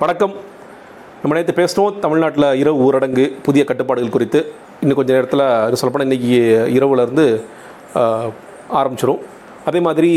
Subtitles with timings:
[0.00, 0.34] வணக்கம்.
[1.20, 4.40] நம்ம நேற்று பேசினோம் தமிழ்நாட்டில் இரவு ஊரடங்கு புதிய கட்டுப்பாடுகள் குறித்து.
[4.82, 6.36] இன்னும் கொஞ்சம் நேரத்தில் சொல்லப்போனால் இன்றைக்கி
[6.76, 7.24] இரவுலேருந்து
[8.80, 9.24] ஆரம்பிச்சிடும்
[9.68, 10.10] அதே மாதிரி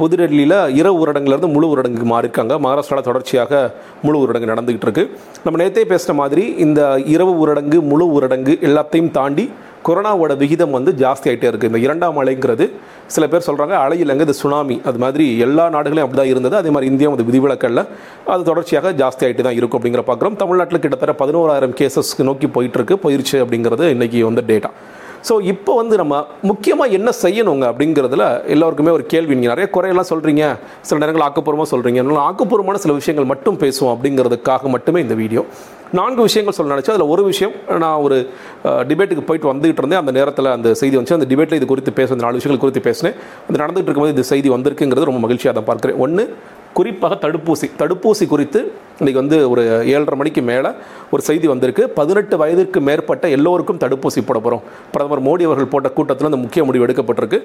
[0.00, 2.56] புதுடெல்லியில் இரவு ஊரடங்குலேருந்து முழு ஊரடங்குக்கு மாறியிருக்காங்க.
[2.64, 3.60] மகாராஷ்டிராவில் தொடர்ச்சியாக
[4.02, 5.04] முழு ஊரடங்கு நடந்துக்கிட்டு இருக்கு.
[5.44, 6.80] நம்ம நேற்றே பேசின மாதிரி இந்த
[7.14, 9.46] இரவு ஊரடங்கு முழு ஊரடங்கு எல்லாத்தையும் தாண்டி
[9.88, 12.66] கொரோனாவோட விகிதம் வந்து ஜாஸ்தி ஆகிட்டே இருக்குது இந்த இரண்டாம் அலைங்கிறது
[13.14, 14.76] சில பேர் சொல்கிறாங்க அலை இல்லைங்க இது சுனாமி.
[14.88, 16.56] அது மாதிரி எல்லா நாடுகளையும் அப்படி தான் இருந்தது.
[16.60, 17.82] அதே மாதிரி இந்தியா வந்து விதிவிலக்கல்ல
[18.34, 20.38] அது தொடர்ச்சியாக ஜாஸ்தி ஆகிட்டு தான் இருக்கும் அப்படிங்கிற பார்க்குறோம்.
[20.42, 24.72] தமிழ்நாட்டில் கிட்டத்தட்ட பதினோராயிரம் கேசஸ்க்கு நோக்கி போயிட்டுருக்கு போயிடுச்சு அப்படிங்கிறது இன்றைக்கி வந்து டேட்டா
[25.28, 26.14] ஸோ இப்போ வந்து நம்ம
[26.50, 28.24] முக்கியமாக என்ன செய்யணுங்க அப்படிங்கிறதுல
[28.54, 29.32] எல்லோருக்குமே ஒரு கேள்வி.
[29.38, 30.44] நீங்கள் நிறைய குறையெல்லாம் சொல்கிறீங்க
[30.88, 35.44] சில நேரங்கள் ஆக்கப்பூர்வமாக சொல்கிறீங்க அதனால் ஆக்கப்பூர்வமான சில விஷயங்கள் மட்டும் பேசுவோம் அப்படிங்கிறதுக்காக மட்டுமே இந்த வீடியோ.
[35.98, 38.16] நான்கு விஷயங்கள் சொல்ல நினச்சா அதில் ஒரு விஷயம் நான் ஒரு
[38.88, 40.02] டிபேட்டுக்கு போயிட்டு வந்துகிட்டு இருந்தேன்.
[40.02, 41.18] அந்த நேரத்தில் அந்த செய்தி வந்துச்சு.
[41.18, 43.16] அந்த டிபேட்டில் இது குறித்து பேச நாலு விஷயங்கள் குறித்து பேசினேன்.
[43.46, 45.98] அது நடந்துகிட்டு இருக்கும்போது இந்த செய்தி வந்திருக்குங்கிறது ரொம்ப மகிழ்ச்சியாக தான் பார்க்குறேன்.
[46.06, 46.24] ஒன்று
[46.78, 47.68] குறிப்பாக தடுப்பூசி.
[47.82, 48.60] தடுப்பூசி குறித்து
[49.00, 50.70] இன்றைக்கி வந்து ஒரு ஏழரை மணிக்கு மேலே
[51.14, 51.82] ஒரு செய்தி வந்திருக்கு.
[51.98, 54.62] பதினெட்டு வயதிற்கு மேற்பட்ட எல்லோருக்கும் தடுப்பூசி போட போகிறோம்
[54.94, 57.38] பிரதமர் மோடி அவர்கள் போட்ட கூட்டத்தில் அந்த முக்கிய முடிவு எடுக்கப்பட்டிருக்கு.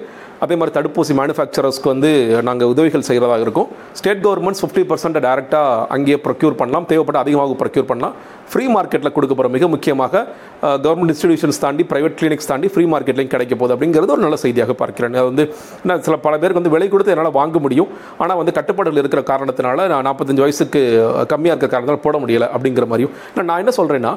[0.44, 2.10] அதே மாதிரி தடுப்பூசி மேனுஃபேக்சரர்ஸ்க்கு வந்து
[2.48, 3.68] நாங்கள் உதவிகள் செய்கிறதாக இருக்கும்.
[3.98, 6.88] ஸ்டேட் கவர்மெண்ட்ஸ் ஃபிஃப்டி பர்சன்ட் டேரெக்டாக அங்கேயே ப்ரொக்யூர் பண்ணலாம்.
[6.92, 8.16] தேவைப்பட்ட அதிகமாக ப்ரொக்யூர் பண்ணலாம்.
[8.52, 10.24] ஃப்ரீ மார்க்கெட்டில் கொடுக்க போகிறோம் மிக முக்கியமாக
[10.86, 15.16] கவர்மெண்ட் இன்ஸ்டிடியூஷன்ஸ் தாண்டி ப்ரைவேட் கிளினிக்ஸ் தாண்டி ஃப்ரீ மார்க்கெட்லையும் கிடைக்க போகுது அப்படிங்கிறது ஒரு நல்ல செய்தியாக பார்க்கிறேன்.
[15.20, 15.46] அது வந்து
[15.88, 17.88] நான் சில பல பேருக்கு வந்து விலை கொடுத்து என்னால் வாங்க முடியும்.
[18.24, 20.82] ஆனால் வந்து கட்டுப்பாடுகள் இருக்கிற காரணத்தினால நான் நாற்பத்தஞ்சு வயசுக்கு
[21.32, 23.14] கம்மி கம்மியாக இருக்க காரணத்தால் போட முடியலை அப்படிங்கிற மாதிரியும்.
[23.50, 24.14] நான் என்ன சொல்கிறேன்னா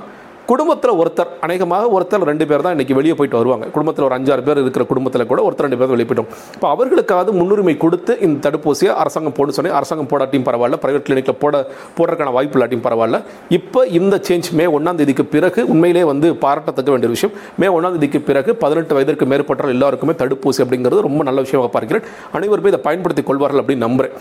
[0.50, 3.66] குடும்பத்தில் ஒருத்தர் அநேகமாக ஒருத்தர் ரெண்டு பேர் தான் இன்றைக்கி வெளியே போயிட்டு வருவாங்க.
[3.76, 7.74] குடும்பத்தில் ஒரு அஞ்சாறு பேர் இருக்கிற குடும்பத்தில் கூட ஒருத்தர் ரெண்டு பேர் வெளியே போயிட்டோம் இப்போ அவர்களுக்காவது முன்னுரிமை
[7.82, 9.76] கொடுத்து இந்த தடுப்பூசியை அரசாங்கம் போடணும்னு சொன்னேன்.
[9.80, 11.64] அரசாங்கம் போடாட்டியும் பரவாயில்ல ப்ரைவேட் கிளினிக்கில் போட
[11.98, 13.20] போடுறதுக்கான வாய்ப்பு இல்லாட்டியும் பரவாயில்ல.
[13.58, 17.36] இப்போ இந்த சேஞ்ச் மே ஒன்றாம் தேதிக்கு பிறகு உண்மையிலே வந்து பாராட்டத்தக்க வேண்டிய விஷயம்.
[17.62, 22.06] மே ஒன்றாம் தேதிக்கு பிறகு பதினெட்டு வயதிற்கு மேற்பட்ட எல்லாருக்குமே தடுப்பூசி அப்படிங்கிறது ரொம்ப நல்ல விஷயமாக பார்க்கிறேன்.
[22.40, 24.16] அனைவருமே இதை பயன்படுத்திக் கொள்வார்கள் அப்படின்னு நம்புகிறேன்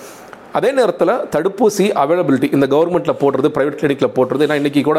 [0.59, 4.43] அதே நேரத்தில் தடுப்பூசி அவைலபிலிட்டி இந்த கவர்மெண்ட்டில் போடுறது ப்ரைவேட் கிளினிக்கில் போடுறது.
[4.47, 4.99] ஏன்னா இன்றைக்கி கூட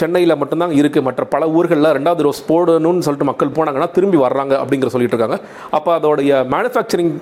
[0.00, 4.90] சென்னையில் மட்டும்தான் இருக்குது மற்ற பல ஊர்களில் ரெண்டாவது டோஸ் போடணும்னு சொல்லிட்டு மக்கள் போனாங்கன்னா திரும்பி வர்றாங்க அப்படிங்கிற
[4.94, 5.38] சொல்லிட்டு இருக்காங்க.
[5.78, 7.12] அப்போ அதோடைய மேனுஃபேக்சரிங்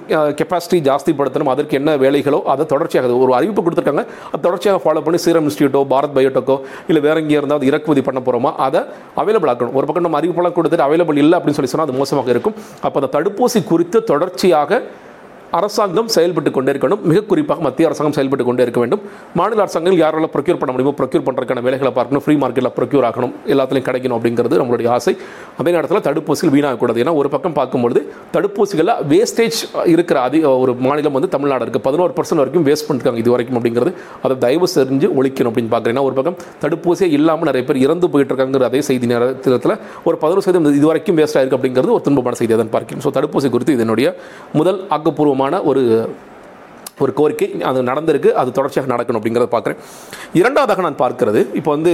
[0.40, 4.04] கெப்பாசிட்டி ஜாஸ்திப்படுத்தணும் அதற்கு என்ன வேலைகளோ அதை தொடர்ச்சியாக ஒரு அறிவிப்பு கொடுத்துருக்காங்க.
[4.32, 6.56] அது தொடர்ச்சியாக ஃபாலோ பண்ணி சீரம் இன்ஸ்டியூட்டோ பாரத் பயோடெக்கோ
[6.88, 8.82] இல்லை வேற எங்கேயே இருந்தால் இறக்குமதி பண்ண போகிறோமா அதை
[9.22, 9.76] அவைலபிள் ஆக்கணும்.
[9.78, 12.58] ஒரு பக்கம் நம்ம அறிவிப்பெல்லாம் கொடுத்துட்டு அவைலபிள் இல்லை அப்படின்னு சொல்லி சொன்னால் அது மோசமாக இருக்கும்.
[12.86, 14.82] அப்போ அந்த தடுப்பூசி குறித்து தொடர்ச்சியாக
[15.58, 17.00] அரசாங்கம் செயல்பட்டு கொண்டே இருக்கணும்.
[17.10, 19.02] மிக குறிப்பாக மத்திய அரசாங்கம் செயல்பட்டு கொண்டே இருக்க வேண்டும்.
[19.38, 22.22] மாநில அரசாங்கங்கள் யாரால ப்ரொக்யூர் பண்ண முடியுமோ ப்ரொக்யூர் பண்ணுறதுக்கான வேலைகளை பார்க்கணும்.
[22.24, 23.32] ஃப்ரீ மார்க்கெட்டில் ப்ரொக்யூர் ஆகணும்.
[23.52, 25.14] எல்லாத்துலையும் கிடைக்கணும் அப்படிங்கிறது நம்மளுடைய ஆசை.
[25.62, 27.00] அதே நேரத்தில் தடுப்பூசிகள் வீணாகக்கூடாது.
[27.04, 28.02] ஏன்னா ஒரு பக்கம் பார்க்கும்பொழுது
[28.36, 29.60] தடுப்பூசிகளில் வேஸ்டேஜ்
[29.94, 33.92] இருக்கிற அதிக ஒரு மாநிலம் வந்து தமிழ்நாடு இருக்குது பதினோரு பர்சன்ட் வரைக்கும் வேஸ்ட் பண்ணிருக்காங்க இது வரைக்கும் அப்படிங்கிறது.
[34.24, 35.96] அதை தயவு செஞ்சு ஒழிக்கணும் அப்படின்னு பார்க்குறேன்.
[35.96, 39.76] ஏன்னா ஒரு பக்கம் தடுப்பூசியே இல்லாமல் நிறைய பேர் இறந்து போயிட்டு இருக்காங்கிற அதே செய்தி நேரத்தில்
[40.08, 43.04] ஒரு பதினோரு சதவீதம் இது வரைக்கும் வேஸ்ட் ஆயிருக்கு அப்படிங்கிறது ஒரு துன்பமான செய்தி தான் பார்க்கிறேன்.
[43.06, 44.08] ஸோ தடுப்பூசி குறித்து இதனுடைய
[44.58, 45.82] முதல் ஆக்கப்பூர்வமாக விதமான ஒரு
[47.04, 49.78] ஒரு கோரிக்கை அது நடந்திருக்கு அது தொடர்ச்சியாக நடக்கணும் அப்படிங்கிறத பார்க்குறேன்.
[50.40, 51.92] இரண்டாவதாக நான் பார்க்கிறது இப்போ வந்து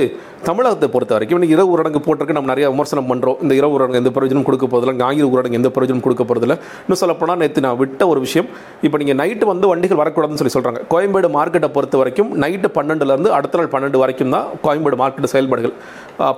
[0.49, 4.47] தமிழகத்தை பொறுத்த வரைக்கும் இரவு ஊரடங்கு போட்டிருக்கு நம்ம நிறைய விமர்சனம் பண்ணுறோம் இந்த இரவு ஊரடங்கு எந்த பிரயோஜனம்
[4.49, 8.49] கொடுக்க போதில்லை ஞாயிறு ஊரடங்கு எந்த பிரயோஜனம் கொடுக்க போகிறதில்ல இன்னும் சொல்லப்போனால் நேற்று நான் விட்ட ஒரு விஷயம்
[8.89, 13.59] இப்போ நீங்கள் நைட்டு வந்து வண்டிகள் வரக்கூடாதுன்னு சொல்லி சொல்கிறாங்க கோயம்பேடு மார்க்கெட்டை பொறுத்த வரைக்கும் நைட்டு பன்னெண்டுலேருந்து அடுத்த
[13.61, 15.75] நாள் பன்னெண்டு வரைக்கும் தான் கோயம்பேடு மார்க்கெட் செயல்பாடுகள்.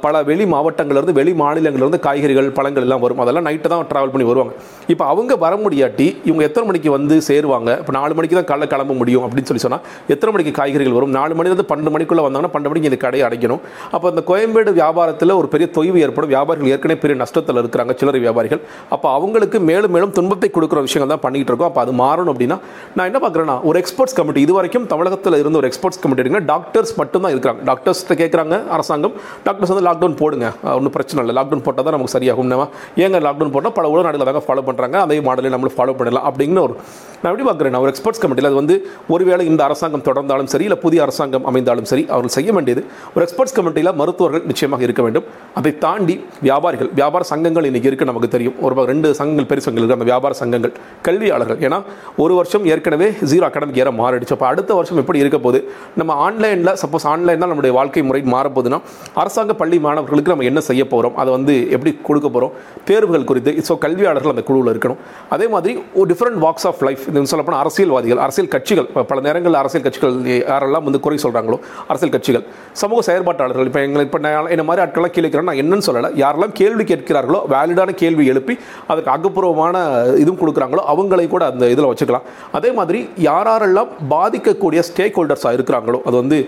[0.05, 3.21] பல வெளி மாவட்டங்கள்லேருந்து வெளி மாநிலங்கள்லேருந்து காய்கறிகள் பழங்கள் எல்லாம் வரும்.
[3.25, 4.53] அதெல்லாம் நைட்டு தான் ட்ராவல் பண்ணி வருவாங்க.
[4.93, 7.71] இப்போ அவங்க வர முடியாட்டி இவங்க எத்தனை மணிக்கு வந்து சேருவாங்க?
[7.83, 9.83] இப்போ நாலு மணிக்கு தான் காலைல கிளம்ப முடியும் அப்படின்னு சொல்லி சொன்னால்
[10.15, 11.13] எத்தனை மணிக்கு காய்கறிகள் வரும்?
[11.19, 13.63] நாலு மணிலேருந்து பன்னெண்டு மணிக்குள்ளே வந்தாங்கன்னா பன்னெண்டு மணிக்கு இந்த கடையை அடைக்கணும்.
[13.95, 16.31] அப்போ அந்த கோயம்பேடு வியாபாரத்தில் ஒரு பெரிய தொய்வு ஏற்படும்.
[16.35, 18.63] வியாபாரிகள் ஏற்கனவே பெரிய நஷ்டத்தில் இருக்கிறாங்க சில்லறை வியாபாரிகள்.
[18.97, 21.71] அப்போ அவங்களுக்கு மேலும் மேலும் துன்பத்தை கொடுக்குற விஷயங்கள் தான் பண்ணிகிட்டு இருக்கோம்.
[21.71, 22.59] அப்போ அது மாறணும் அப்படின்னா
[22.97, 26.95] நான் என்ன பார்க்குறேன்னா ஒரு எக்ஸ்போர்ட்ஸ் கமிட்டி இது வரைக்கும் தமிழகத்தில் இருந்த ஒரு எக்ஸ்போர்ட்ஸ் கமிட்டி இருக்குன்னா டாக்டர்ஸ்
[27.01, 27.63] மட்டும் தான் இருக்கிறாங்க.
[27.71, 29.15] டாக்டர்ஸ்ட்ட கேட்குறாங்க அரசாங்கம்.
[29.49, 30.47] டாக்டர்ஸ் வந்து லாக்டவுன் போடுங்க.
[30.79, 31.37] ஒன்றும் பிரச்சனை இல்லை.
[31.41, 32.51] லாக்டவுன் போட்டால் தான் நமக்கு சரியாகும்.
[32.53, 32.67] நம்ம
[33.05, 36.63] ஏங்க லாக்டவுன் போட்டால் பல உலக நாடுகள் தாங்க ஃபாலோ பண்ணுறாங்க அதே மாடலை நம்மளும் ஃபாலோ பண்ணலாம் அப்படின்னு
[36.67, 36.77] ஒரு
[37.23, 38.75] நான் எப்படி பார்க்குறேன் ஒரு எக்ஸ்போர்ட்ஸ் கமிட்டி கமிட்டியில் அது வந்து
[39.15, 42.83] ஒருவேளை இந்த அரசாங்கம் தொடர்ந்தாலும் சரி இல்லை புதிய அரசாங்கம் அமைந்தாலும் சரி அவர்கள் செய்ய வேண்டியது
[43.15, 45.27] ஒரு எக்ஸ்பர்ட்ஸ் கமிட்டியில் மருத்துவர்கள் நிச்சயமாக இருக்க வேண்டும்.
[45.59, 46.15] அதை தாண்டி
[46.47, 48.57] வியாபாரிகள் வியாபார சங்கங்கள் இன்றைக்கி இருக்குது நமக்கு தெரியும்.
[48.65, 50.75] ஒரு ரெண்டு சங்கங்கள் பெரிய சங்கங்கள் இருக்குது அந்த வியாபார சங்கங்கள்
[51.09, 51.61] கல்வியாளர்கள்.
[51.67, 51.79] ஏன்னா
[52.25, 54.35] ஒரு வருஷம் ஏற்கனவே ஜீரோ அகாடமிக் ஏற மாறிடுச்சு.
[54.37, 55.61] அப்போ அடுத்த வருஷம் எப்படி இருக்க போகுது?
[56.01, 58.81] நம்ம ஆன்லைனில் சப்போஸ் ஆன்லைன் தான் நம்முடைய வாழ்க்கை முறை மாறப்போகுதுன்னா
[59.23, 62.53] அரசாங்க பள்ளி மாணவர்களுக்கு நம்ம என்ன செய்ய போகிறோம் அதை வந்து எப்படி கொடுக்க போகிறோம்
[62.89, 65.01] தேர்வுகள் குறித்து ஸோ கல்வியாளர்கள் அந்த குழுவில் இருக்கணும்.
[65.35, 70.17] அதே மாதிரி ஒரு டிஃப்ரெண்ட் வாக்ஸ் ஆஃப் லைஃப் சொல்லப்போனால் அரசியல்வாதிகள் அரசியல் கட்சிகள் பல நேரங்களில் அரசியல் கட்சிகள்
[70.53, 71.59] யாரெல்லாம் வந்து குறை சொல்கிறாங்களோ
[71.91, 72.45] அரசியல் கட்சிகள்
[72.81, 76.09] சமூக செயற்பாட்டாளர்கள் இப்போ எங்களை இப்போ நான் என்ன மாதிரி ஆட்கள்லாம் கேள்வி நான் என்னன்னு சொல்லலை.
[76.23, 78.55] யாரெல்லாம் கேள்வி கேட்கிறார்களோ வேலிடான கேள்வி எழுப்பி
[78.93, 79.77] அதுக்கு அகப்பூர்வமான
[80.23, 82.27] இதுவும் கொடுக்குறாங்களோ அவங்களை கூட அந்த இதில் வச்சுக்கலாம்.
[82.59, 86.39] அதே மாதிரி யாரெல்லாம் பாதிக்கக்கூடிய ஸ்டேக் ஹோல்டர்ஸாக இருக்கிறாங்களோ அது வந்து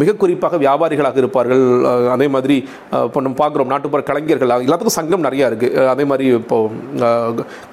[0.00, 1.64] மிக குறிப்பாக வியாபாரிகளாக இருப்பார்கள்.
[2.16, 2.56] அதே மாதிரி
[3.06, 6.58] இப்போ நம்ம பார்க்குறோம் நாட்டுப்புற கலைஞர்கள் எல்லாத்துக்கும் சங்கம் நிறையா இருக்குது அதே மாதிரி இப்போ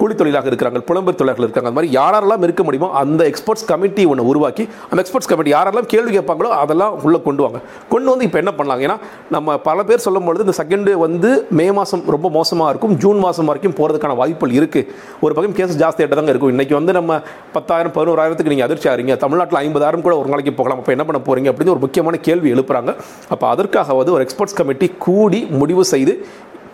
[0.00, 1.68] கூலித்தொழிலாக இருக்கிறாங்க புலம்பெயர் தொழிலாளர்கள் இருக்காங்க.
[1.70, 5.86] அது மாதிரி யாரெல்லாம் இருக்க முடியுமோ அந்த எக்ஸ்ப எக்ஸ்பர்ட்ஸ் கமிட்டி ஒன்று உருவாக்கி அந்த எக்ஸ்பர்ட்ஸ் கமிட்டி யாரெல்லாம்
[5.92, 7.58] கேள்வி கேட்பாங்களோ அதெல்லாம் உள்ளே கொண்டு வாங்க.
[7.92, 8.80] கொண்டு வந்து இப்போ என்ன பண்ணலாம்?
[8.86, 8.96] ஏன்னா
[9.34, 13.48] நம்ம பல பேர் சொல்லும் பொழுது இந்த செகண்டு வந்து மே மாதம் ரொம்ப மோசமாக இருக்கும் ஜூன் மாதம்
[13.50, 14.90] வரைக்கும் போகிறதுக்கான வாய்ப்புகள் இருக்குது
[15.24, 16.52] ஒரு பக்கம் கேஸ் ஜாஸ்தியாக தாங்க இருக்கும்.
[16.54, 17.20] இன்றைக்கி வந்து நம்ம
[17.56, 20.82] பத்தாயிரம் பதினோராயிரத்துக்கு நீங்கள் அதிர்ச்சி ஆகிறீங்க தமிழ்நாட்டில் ஐம்பதாயிரம் கூட ஒரு நாளைக்கு போகலாம்.
[20.82, 22.92] அப்போ என்ன பண்ண போகிறீங்க அப்படின்னு ஒரு முக்கியமான கேள்வி எழுப்புறாங்க.
[23.34, 26.14] அப்போ அதற்காக வந்து ஒரு எக்ஸ்பர்ட்ஸ் கமிட்டி கூடி முடிவு செய்து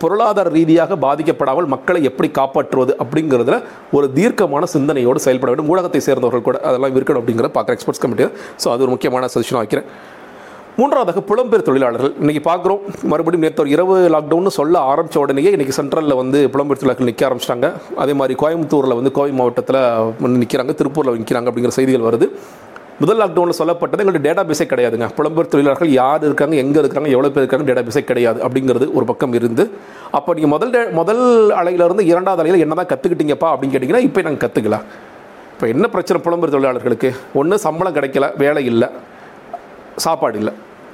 [0.01, 3.57] பொருளாதார ரீதியாக பாதிக்கப்படாமல் மக்களை எப்படி காப்பாற்றுவது அப்படிங்கிறதுல
[3.97, 5.69] ஒரு தீர்க்கமான சிந்தனையோடு செயல்பட வேண்டும்.
[5.73, 8.27] ஊடகத்தை சேர்ந்தவர்கள் கூட அதெல்லாம் இருக்கணும் அப்படிங்கிற பார்க்குற எக்ஸ்பர்ட்ஸ் கமிட்டி
[8.63, 9.87] ஸோ அது ஒரு முக்கியமான சஜஷனாக வைக்கிறேன்.
[10.79, 12.13] மூன்றாவதாக புலம்பெயர் தொழிலாளர்கள்.
[12.21, 12.81] இன்றைக்கி பார்க்குறோம்
[13.11, 17.67] மறுபடியும் நேற்று ஒரு இரவு லாக்டவுன் சொல்ல ஆரம்பித்த உடனேயே இன்றைக்கி சென்ட்ரலில் வந்து புலம்பெயர் தொழிலாளர்கள் நிற்க ஆரம்பிச்சிட்டாங்க.
[18.03, 19.81] அதே மாதிரி கோயம்புத்தூரில் வந்து கோவை மாவட்டத்தில்
[20.41, 22.27] நிற்கிறாங்க திருப்பூரில் நிற்கிறாங்க அப்படிங்கிற செய்திகள் வருது.
[22.99, 25.09] முதல் லாக்டவுனில் சொல்லப்பட்டது எங்களுக்கு டேட்டா பேஸே கிடையாதுங்க.
[25.17, 29.33] புலம்பெயர் தொழிலாளர்கள் யார் இருக்காங்க எங்கே இருக்காங்க எவ்வளோ பேர் இருக்காங்க டேட்டா பேஸே கிடையாது அப்படிங்கிறது ஒரு பக்கம்
[29.33, 29.71] இருந்து.
[30.11, 34.49] அப்போ நீங்கள் முதல் டே- முதல் அலையிலேருந்து இரண்டாவது அலையில் என்ன தான் கற்றுக்கிட்டீங்கப்பா அப்படின்னு கேட்டிங்கன்னா இப்போ நாங்கள்
[34.49, 34.81] கற்றுக்கலாம்
[35.53, 37.15] இப்போ என்ன பிரச்சனை புலம்பெயர் தொழிலாளர்களுக்கு?
[37.33, 38.87] ஒன்று சம்பளம் கிடைக்கல வேலை இல்லை.
[39.95, 40.53] சாப்பாடு இல்லை.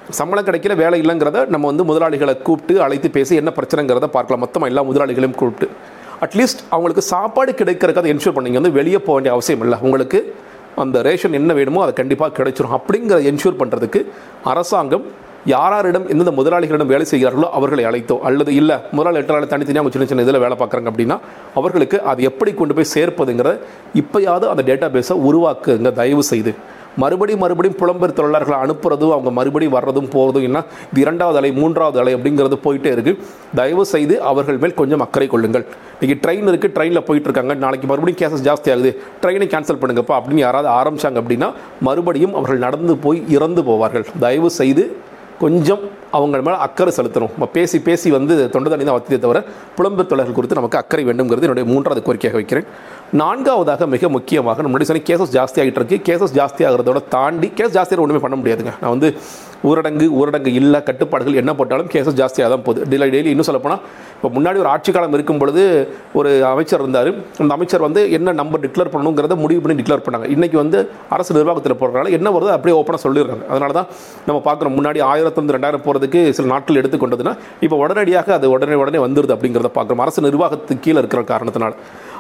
[0.09, 4.39] சம்பளம் கிடைக்கல வேலை இல்லைங்கிறத நம்ம வந்து முதலாளிகளை கூப்பிட்டு அழைத்து பேசி என்ன பிரச்சனைங்கிறத பார்க்கலாம்.
[4.39, 5.75] மொத்தமாக எல்லா முதலாளிகளையும் கூப்பிட்டு.
[6.21, 8.53] அட்லீஸ்ட் அவங்களுக்கு சாப்பாடு கிடைக்கிறதுக்கு அதை என்ஷூர் பண்ணிங்க.
[8.53, 9.77] வந்து வெளியே போக வேண்டிய அவசியம் இல்லை.
[9.81, 10.35] உங்களுக்கு
[10.85, 12.77] அந்த ரேஷன் என்ன வேணுமோ அதை கண்டிப்பாக கிடைச்சிரும்.
[12.77, 14.01] அப்படிங்கிற என்ஷூர் பண்ணுறதுக்கு
[14.53, 15.05] அரசாங்கம்
[15.51, 20.43] யாராரிடம் எந்தெந்த முதலாளிகளிடம் வேலை செய்கிறார்களோ அவர்களை அழைத்தோ அல்லது இல்லை முதலாளி எட்டாளர் தனித்தனியாக சின்ன சின்ன இதில்
[20.43, 21.17] வேலை பார்க்குறாங்க அப்படின்னா
[21.59, 23.53] அவர்களுக்கு அது எப்படி கொண்டு போய் சேர்ப்பதுங்கிறத
[24.01, 26.53] இப்போயாவது அந்த டேட்டா பேஸை உருவாக்குங்க தயவு செய்து.
[27.03, 30.59] மறுபடியும் மறுபடியும் புலம்பெயர் தொழிலாளர்களை அனுப்புறதும் அவங்க மறுபடியும் வர்றதும் போகிறதும் என்ன?
[30.91, 33.19] இது இரண்டாவது அலை மூன்றாவது அலை அப்படிங்கிறது போயிட்டே இருக்குது
[33.59, 35.65] தயவு செய்து அவர்கள் மேல் கொஞ்சம் அக்கறை கொள்ளுங்கள்.
[35.99, 37.53] இன்றைக்கி ட்ரெயின் இருக்குது ட்ரெயினில் போயிட்டு இருக்காங்க.
[37.65, 38.91] நாளைக்கு மறுபடியும் கேசஸ் ஜாஸ்தி ஆகுது.
[39.23, 41.49] ட்ரெயினை கேன்சல் பண்ணுங்கப்பா அப்படின்னு யாராவது ஆரம்பிச்சாங்க அப்படின்னா
[41.89, 44.05] மறுபடியும் அவர்கள் நடந்து போய் இறந்து போவார்கள்.
[44.25, 44.85] தயவு செய்து
[45.43, 45.83] கொஞ்சம்
[46.17, 47.31] அவங்க மேலே அக்கறை செலுத்தணும்.
[47.35, 49.39] நம்ம பேசி பேசி வந்து தொண்டை தண்ணி தான் வத்தியதை தவிர
[49.77, 52.67] புலம்பெயர் தொழில்கள் குறித்து நமக்கு அக்கறை வேண்டும்ங்கிறது என்னுடைய மூன்றாவது கோரிக்கையாக வைக்கிறேன்.
[53.19, 57.73] நான்காவதாக மிக முக்கியமாக நம்ம முன்னாடி சொன்ன கேசஸ் ஜாஸ்தி ஆகிட்டு இருக்கு கேசஸ் ஜாஸ்தி ஆகிறதோட தாண்டி கேஸ்
[57.77, 58.73] ஜாஸ்தியாக ஒன்றுமே பண்ண முடியாதுங்க.
[58.81, 59.07] நான் வந்து
[59.69, 62.85] ஊரடங்கு ஊரடங்கு இல்லை கட்டுப்பாடுகள் என்ன போட்டாலும் கேசஸ் ஜாஸ்தியாக தான் போகுது.
[62.91, 63.81] டெய்லி டெய்லி இன்னும் சொல்லப்போனால்
[64.15, 65.63] இப்போ முன்னாடி ஒரு ஆட்சி காலம் இருக்கும் பொழுது
[66.19, 67.09] ஒரு அமைச்சர் இருந்தார்.
[67.41, 70.29] அந்த அமைச்சர் வந்து என்ன நம்பர் டிக்ளேர் பண்ணணுங்கிறத முடிவு பண்ணி டிக்ளேர் பண்ணாங்க.
[70.35, 70.79] இன்றைக்கி வந்து
[71.15, 73.45] அரசு நிர்வாகத்தில் போடுறதுனால என்ன வருதோ அப்படியே ஓப்பனாக சொல்லிடுறாங்க.
[73.53, 73.89] அதனால தான்
[74.29, 77.35] நம்ம பார்க்குறோம் முன்னாடி ஆயிரத்துலேருந்து ரெண்டாயிரம் போகிறதுக்கு சில நாட்கள் எடுத்துக்கொண்டதுன்னா
[77.67, 80.03] இப்போ உடனடியாக அது உடனே உடனே வந்துடுது அப்படிங்கிறத பார்க்குறோம்.
[80.07, 81.73] அரசு நிர்வாகத்துக்கு கீழே இருக்கிற காரணத்தினால.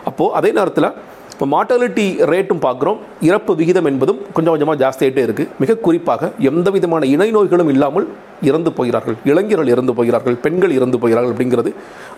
[0.09, 0.89] அப்போது அதே நேரத்தில்
[1.33, 2.97] இப்போ மார்ட்டாலிட்டி ரேட்டும் பார்க்குறோம்.
[3.27, 8.05] இறப்பு விகிதம் என்பதும் கொஞ்சம் கொஞ்சமாக ஜாஸ்தியாகிட்டே இருக்குது மிக குறிப்பாக எந்த விதமான இணை நோய்களும் இல்லாமல்
[8.49, 9.15] இறந்து போகிறார்கள்.
[9.31, 10.35] இளைஞர்கள் இறந்து போகிறார்கள்.
[10.43, 11.71] பெண்கள் இறந்து போகிறார்கள் அப்படிங்கிறது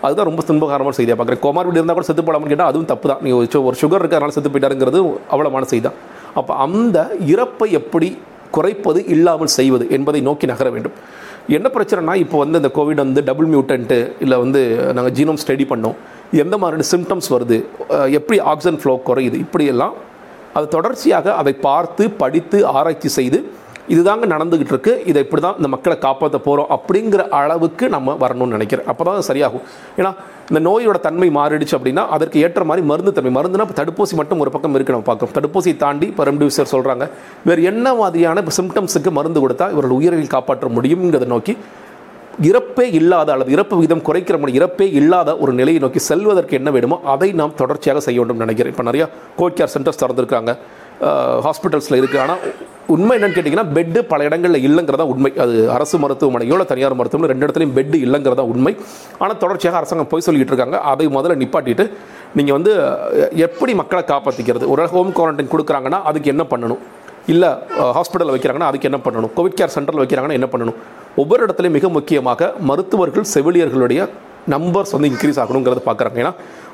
[0.04, 1.42] அதுதான் ரொம்ப துன்பகாரமான செய்தியாக பார்க்குறேன்.
[1.46, 3.22] கோமார்பிட் இருந்தால் கூட செத்து போடாமல் கேட்டால் அதுவும் தப்பு தான்.
[3.26, 5.00] நீங்கள் ஒரு சுகர் இருக்கிறனால செத்து போயிட்டாருங்கிறது
[5.34, 5.98] அவ்வளோமான செய்தி தான்.
[6.40, 6.98] அப்போ அந்த
[7.34, 8.10] இறப்பை எப்படி
[8.56, 10.96] குறைப்பது இல்லாமல் செய்வது என்பதை நோக்கி நகர வேண்டும்.
[11.56, 14.60] என்ன பிரச்சனைனா இப்போ வந்து இந்த கோவிட் வந்து டபுள் மியூட்டன்ட்டு இல்லை வந்து
[14.98, 15.96] நாங்கள் ஜீனோம் ஸ்டடி பண்ணோம்.
[16.42, 17.58] எந்த மாதிரியான சிம்டம்ஸ் வருது?
[18.18, 19.38] எப்படி ஆக்சிஜன் ஃப்ளோ குறையுது?
[19.44, 19.94] இப்படியெல்லாம்
[20.58, 23.38] அது தொடர்ச்சியாக அதை பார்த்து படித்து ஆராய்ச்சி செய்து
[23.94, 28.86] இதுதாங்க நடந்துக்கிட்டு இருக்கு இதை இப்படி தான் இந்த மக்களை காப்பாற்ற போகிறோம் அப்படிங்கிற அளவுக்கு நம்ம வரணும்னு நினைக்கிறேன்.
[28.90, 29.64] அப்போ தான் சரியாகும்.
[29.98, 30.10] ஏன்னா
[30.50, 33.32] இந்த நோயோட தன்மை மாறிடுச்சு அப்படின்னா அதற்கு ஏற்ற மாதிரி மருந்து தன்மை.
[33.38, 35.34] மருந்துனா இப்போ தடுப்பூசி மட்டும் ஒரு பக்கம் இருக்கு நம்ம பார்க்குறோம்.
[35.38, 37.06] தடுப்பூசியை தாண்டி இப்போ ரெம்டிசிவர் சொல்கிறாங்க
[37.48, 41.54] வேறு என்ன மாதிரியான சிம்டம்ஸுக்கு மருந்து கொடுத்தா இவர்கள் உயிரை காப்பாற்ற முடியுங்கிறத நோக்கி
[42.48, 46.96] இறப்பே இல்லாத அல்லது இறப்பு விகிதம் குறைக்கிற முடியும் இறப்பே இல்லாத ஒரு நிலையை நோக்கி செல்வதற்கு என்ன வேணுமோ
[47.12, 48.72] அதை நாம் தொடர்ச்சியாக செய்ய வேண்டும் நினைக்கிறேன்.
[48.74, 49.06] இப்போ நிறையா
[49.38, 50.52] கோவிட் கேர் சென்டர்ஸ் திறந்துருக்காங்க.
[51.46, 52.40] ஹாஸ்பிட்டல்ஸில் இருக்குது ஆனால்
[52.94, 55.30] உண்மை என்னன்னு கேட்டிங்கன்னா பெட்டு பல இடங்களில் இல்லைங்கிறதா உண்மை.
[55.44, 58.72] அது அரசு மருத்துவமனையோ இல்லை தனியார் மருத்துவமனை ரெண்டு இடத்துலையும் பெட்டு இல்லைங்கிறதா உண்மை.
[59.22, 60.78] ஆனால் தொடர்ச்சியாக அரசாங்கம் போய் சொல்லிட்டு இருக்காங்க.
[60.92, 61.86] அதை முதல்ல நிப்பாட்டிட்டு
[62.40, 62.74] நீங்கள் வந்து
[63.46, 66.82] எப்படி மக்களை காப்பாற்றிக்கிறது ஒரு ஹோம் குவாரண்டைன் கொடுக்குறாங்கன்னா அதுக்கு என்ன பண்ணணும்?
[67.32, 67.50] இல்லை
[67.98, 69.32] ஹாஸ்பிட்டலில் வைக்கிறாங்கன்னா அதுக்கு என்ன பண்ணணும்?
[69.38, 70.78] கோவிட் கேர் சென்டரில் வைக்கிறாங்கன்னா என்ன பண்ணணும்?
[71.22, 74.02] ஒவ்வொரு இடத்துலையும் மிக முக்கியமாக மருத்துவர்கள் செவிலியர்களுடைய
[74.52, 76.16] நம்பர்ஸ் வந்து இன்க்ரீஸ் ஆகணுங்கிறத பார்க்குறாங்க.
[76.22, 76.32] ஏன்னா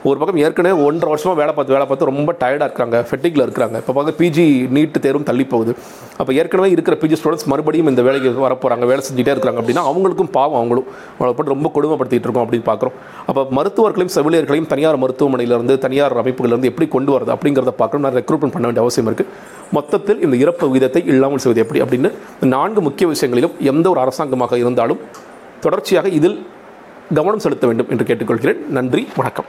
[0.09, 3.92] ஒரு பக்கம் ஏற்கனவே ஒன்றரை வருஷமாக வேலை பார்த்து வேலை பார்த்து ரொம்ப டயர்டாக இருக்காங்க ஃபெட்டிக்கில் இருக்கிறாங்க இப்போ
[3.97, 5.73] பார்க்க பிஜி நீட்டு தேர்வும் தள்ளி போகுது.
[6.20, 10.32] அப்போ ஏற்கனவே இருக்கிற பிஜி ஸ்டூடெண்ட்ஸ் மறுபடியும் இந்த வேலைக்கு வர போகிறாங்க வேலை செஞ்சுட்டே இருக்காங்க அப்படின்னா அவங்களுக்கும்
[10.38, 12.97] பாவம் அவங்களும் அவங்களை போட்டு ரொம்ப கொடுமைப்படுத்திட்டு இருக்கோம் அப்படின்னு பார்க்குறோம்.
[13.28, 18.66] அப்போ மருத்துவர்களையும் செவிலியர்களையும் தனியார் மருத்துவமனையிலேருந்து தனியார் அமைப்புகளிலிருந்து எப்படி கொண்டு வரது அப்படிங்கிறத பார்க்கணும் நான் ரெக்ரூட்மெண்ட் பண்ண
[18.70, 19.30] வேண்டிய அவசியம் இருக்குது
[19.72, 22.10] மொத்தத்தில் இந்த இறப்பு விகிதத்தை இல்லாமல் செய்வது எப்படி அப்படின்னு
[22.54, 25.02] நான்கு முக்கிய விஷயங்களிலும் எந்த ஒரு அரசாங்கமாக இருந்தாலும்
[25.60, 26.38] தொடர்ச்சியாக இதில்
[27.14, 28.60] கவனம் செலுத்த வேண்டும் என்று கேட்டுக்கொள்கிறேன்.
[28.78, 29.48] நன்றி வணக்கம்.